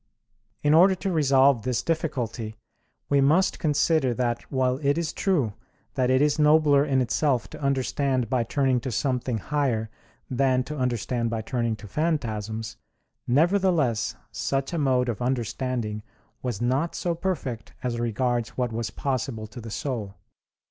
[0.63, 2.55] In order to resolve this difficulty
[3.07, 5.53] we must consider that while it is true
[5.93, 9.91] that it is nobler in itself to understand by turning to something higher
[10.27, 12.77] than to understand by turning to phantasms,
[13.27, 16.01] nevertheless such a mode of understanding
[16.41, 20.15] was not so perfect as regards what was possible to the soul.